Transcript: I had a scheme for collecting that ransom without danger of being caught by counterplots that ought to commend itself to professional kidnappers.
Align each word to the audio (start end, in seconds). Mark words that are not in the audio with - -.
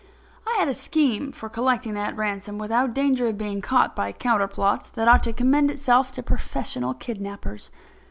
I 0.47 0.55
had 0.57 0.67
a 0.67 0.73
scheme 0.73 1.31
for 1.31 1.47
collecting 1.47 1.93
that 1.93 2.17
ransom 2.17 2.57
without 2.57 2.91
danger 2.91 3.27
of 3.27 3.37
being 3.37 3.61
caught 3.61 3.95
by 3.95 4.11
counterplots 4.11 4.89
that 4.93 5.07
ought 5.07 5.21
to 5.21 5.31
commend 5.31 5.69
itself 5.69 6.11
to 6.13 6.23
professional 6.23 6.95
kidnappers. 6.95 7.69